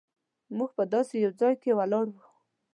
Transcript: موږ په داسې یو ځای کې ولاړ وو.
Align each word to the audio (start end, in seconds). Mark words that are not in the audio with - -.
موږ 0.57 0.71
په 0.77 0.83
داسې 0.93 1.15
یو 1.23 1.31
ځای 1.39 1.53
کې 1.61 1.77
ولاړ 1.79 2.05
وو. 2.09 2.23